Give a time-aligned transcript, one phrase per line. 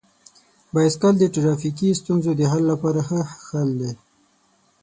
[0.73, 3.91] بایسکل د ټرافیکي ستونزو د حل لپاره ښه حل دی.